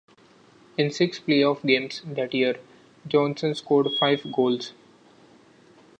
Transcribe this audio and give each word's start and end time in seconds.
In 0.79 0.89
six 0.91 1.19
playoff 1.19 1.63
games 1.63 2.01
that 2.03 2.33
year, 2.33 2.57
Johnson 3.07 3.53
scored 3.53 3.85
five 3.99 4.25
goals. 4.33 4.73